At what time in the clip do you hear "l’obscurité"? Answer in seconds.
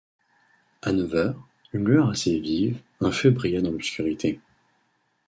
3.69-4.39